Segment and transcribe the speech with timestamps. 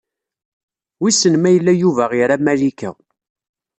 [1.01, 2.89] Wissen ma yella Yuba ira Malika.